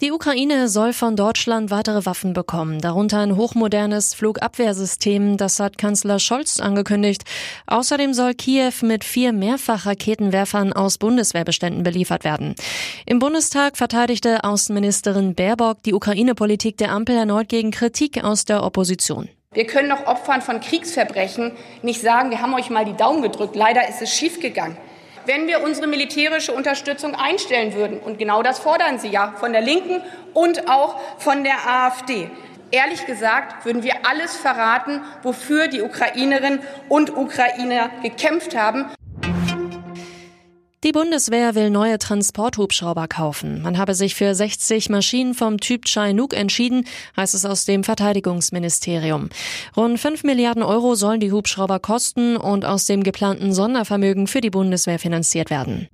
Die 0.00 0.12
Ukraine 0.12 0.68
soll 0.68 0.92
von 0.92 1.16
Deutschland 1.16 1.72
weitere 1.72 2.06
Waffen 2.06 2.32
bekommen, 2.32 2.80
darunter 2.80 3.18
ein 3.18 3.34
hochmodernes 3.34 4.14
Flugabwehrsystem, 4.14 5.36
das 5.36 5.58
hat 5.58 5.76
Kanzler 5.76 6.20
Scholz 6.20 6.60
angekündigt. 6.60 7.24
Außerdem 7.66 8.14
soll 8.14 8.34
Kiew 8.34 8.74
mit 8.82 9.02
vier 9.02 9.32
Mehrfachraketenwerfern 9.32 10.72
aus 10.72 10.98
Bundeswehrbeständen 10.98 11.82
beliefert 11.82 12.22
werden. 12.22 12.54
Im 13.06 13.18
Bundestag 13.18 13.76
verteidigte 13.76 14.44
Außenministerin 14.44 15.34
Baerbock 15.34 15.82
die 15.82 15.94
Ukraine-Politik 15.94 16.76
der 16.76 16.92
Ampel 16.92 17.16
erneut 17.16 17.48
gegen 17.48 17.72
Kritik 17.72 18.22
aus 18.22 18.44
der 18.44 18.62
Opposition. 18.62 19.28
Wir 19.52 19.66
können 19.66 19.88
noch 19.88 20.06
Opfern 20.06 20.42
von 20.42 20.60
Kriegsverbrechen 20.60 21.50
nicht 21.82 22.02
sagen, 22.02 22.30
wir 22.30 22.40
haben 22.40 22.54
euch 22.54 22.70
mal 22.70 22.84
die 22.84 22.96
Daumen 22.96 23.20
gedrückt. 23.20 23.56
Leider 23.56 23.88
ist 23.88 24.00
es 24.00 24.14
schiefgegangen 24.14 24.76
wenn 25.28 25.46
wir 25.46 25.62
unsere 25.62 25.86
militärische 25.86 26.52
Unterstützung 26.52 27.14
einstellen 27.14 27.74
würden. 27.74 28.00
Und 28.00 28.18
genau 28.18 28.42
das 28.42 28.58
fordern 28.58 28.98
Sie 28.98 29.08
ja 29.08 29.34
von 29.38 29.52
der 29.52 29.60
Linken 29.60 30.00
und 30.32 30.70
auch 30.70 30.98
von 31.18 31.44
der 31.44 31.68
AfD. 31.68 32.30
Ehrlich 32.70 33.04
gesagt 33.04 33.66
würden 33.66 33.82
wir 33.82 34.06
alles 34.08 34.36
verraten, 34.36 35.02
wofür 35.22 35.68
die 35.68 35.82
Ukrainerinnen 35.82 36.60
und 36.88 37.14
Ukrainer 37.14 37.90
gekämpft 38.02 38.56
haben. 38.56 38.86
Die 40.84 40.92
Bundeswehr 40.92 41.56
will 41.56 41.70
neue 41.70 41.98
Transporthubschrauber 41.98 43.08
kaufen. 43.08 43.62
Man 43.62 43.78
habe 43.78 43.94
sich 43.94 44.14
für 44.14 44.32
60 44.32 44.90
Maschinen 44.90 45.34
vom 45.34 45.58
Typ 45.58 45.86
Chinook 45.86 46.32
entschieden, 46.32 46.84
heißt 47.16 47.34
es 47.34 47.44
aus 47.44 47.64
dem 47.64 47.82
Verteidigungsministerium. 47.82 49.28
Rund 49.76 49.98
5 49.98 50.22
Milliarden 50.22 50.62
Euro 50.62 50.94
sollen 50.94 51.18
die 51.18 51.32
Hubschrauber 51.32 51.80
kosten 51.80 52.36
und 52.36 52.64
aus 52.64 52.86
dem 52.86 53.02
geplanten 53.02 53.52
Sondervermögen 53.52 54.28
für 54.28 54.40
die 54.40 54.50
Bundeswehr 54.50 55.00
finanziert 55.00 55.50
werden. 55.50 55.88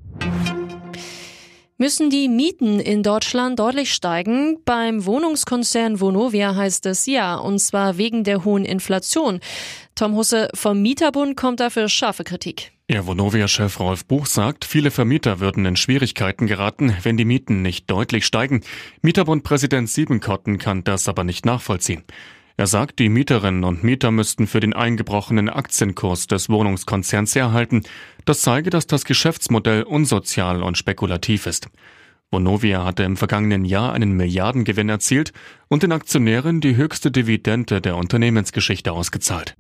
Müssen 1.84 2.08
die 2.08 2.28
Mieten 2.28 2.80
in 2.80 3.02
Deutschland 3.02 3.58
deutlich 3.58 3.92
steigen? 3.92 4.56
Beim 4.64 5.04
Wohnungskonzern 5.04 6.00
Vonovia 6.00 6.56
heißt 6.56 6.86
es 6.86 7.04
ja, 7.04 7.34
und 7.36 7.58
zwar 7.58 7.98
wegen 7.98 8.24
der 8.24 8.42
hohen 8.42 8.64
Inflation. 8.64 9.40
Tom 9.94 10.16
Husse 10.16 10.48
vom 10.54 10.80
Mieterbund 10.80 11.36
kommt 11.36 11.60
dafür 11.60 11.90
scharfe 11.90 12.24
Kritik. 12.24 12.72
Ja, 12.88 13.06
Vonovia-Chef 13.06 13.78
Rolf 13.80 14.06
Buch 14.06 14.24
sagt, 14.24 14.64
viele 14.64 14.90
Vermieter 14.90 15.40
würden 15.40 15.66
in 15.66 15.76
Schwierigkeiten 15.76 16.46
geraten, 16.46 16.96
wenn 17.02 17.18
die 17.18 17.26
Mieten 17.26 17.60
nicht 17.60 17.90
deutlich 17.90 18.24
steigen. 18.24 18.62
Mieterbund-Präsident 19.02 19.90
Siebenkotten 19.90 20.56
kann 20.56 20.84
das 20.84 21.06
aber 21.06 21.22
nicht 21.22 21.44
nachvollziehen. 21.44 22.02
Er 22.56 22.68
sagt, 22.68 23.00
die 23.00 23.08
Mieterinnen 23.08 23.64
und 23.64 23.82
Mieter 23.82 24.12
müssten 24.12 24.46
für 24.46 24.60
den 24.60 24.74
eingebrochenen 24.74 25.48
Aktienkurs 25.48 26.28
des 26.28 26.48
Wohnungskonzerns 26.48 27.34
herhalten. 27.34 27.82
Das 28.26 28.42
zeige, 28.42 28.70
dass 28.70 28.86
das 28.86 29.04
Geschäftsmodell 29.04 29.82
unsozial 29.82 30.62
und 30.62 30.78
spekulativ 30.78 31.46
ist. 31.46 31.68
Vonovia 32.30 32.84
hatte 32.84 33.02
im 33.02 33.16
vergangenen 33.16 33.64
Jahr 33.64 33.92
einen 33.92 34.12
Milliardengewinn 34.12 34.88
erzielt 34.88 35.32
und 35.68 35.82
den 35.82 35.92
Aktionären 35.92 36.60
die 36.60 36.76
höchste 36.76 37.10
Dividende 37.10 37.80
der 37.80 37.96
Unternehmensgeschichte 37.96 38.92
ausgezahlt. 38.92 39.56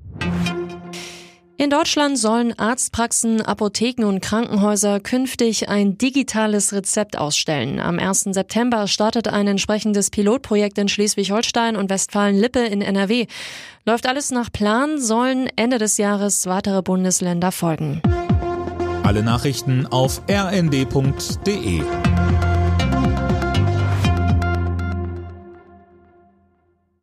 In 1.56 1.70
Deutschland 1.70 2.18
sollen 2.18 2.58
Arztpraxen, 2.58 3.40
Apotheken 3.40 4.04
und 4.04 4.20
Krankenhäuser 4.20 4.98
künftig 4.98 5.68
ein 5.68 5.96
digitales 5.96 6.72
Rezept 6.72 7.16
ausstellen. 7.16 7.78
Am 7.78 8.00
1. 8.00 8.28
September 8.32 8.88
startet 8.88 9.28
ein 9.28 9.46
entsprechendes 9.46 10.10
Pilotprojekt 10.10 10.78
in 10.78 10.88
Schleswig-Holstein 10.88 11.76
und 11.76 11.90
Westfalen-Lippe 11.90 12.58
in 12.58 12.82
NRW. 12.82 13.26
Läuft 13.86 14.08
alles 14.08 14.32
nach 14.32 14.50
Plan, 14.50 15.00
sollen 15.00 15.48
Ende 15.54 15.78
des 15.78 15.96
Jahres 15.96 16.46
weitere 16.46 16.82
Bundesländer 16.82 17.52
folgen. 17.52 18.02
Alle 19.04 19.22
Nachrichten 19.22 19.86
auf 19.86 20.22
rnd.de 20.28 21.82